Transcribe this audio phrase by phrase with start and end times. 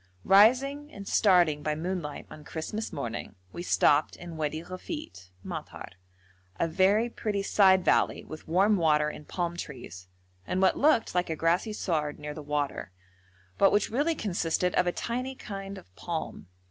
[0.25, 5.89] Rising and starting by moonlight on Christmas morning, we stopped in Wadi Ghafit (madhar),
[6.59, 10.07] a very pretty side valley, with warm water and palm trees,
[10.47, 12.91] and what looked like a grassy sward near the water,
[13.59, 16.47] but which really consisted of a tiny kind of palm.